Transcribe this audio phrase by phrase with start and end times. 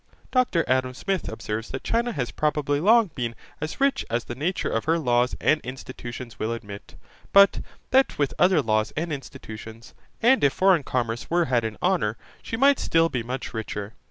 [0.31, 4.71] Dr Adam Smith observes that China has probably long been as rich as the nature
[4.71, 6.95] of her laws and institutions will admit,
[7.31, 12.17] but that with other laws and institutions, and if foreign commerce were had in honour,
[12.41, 13.93] she might still be much richer.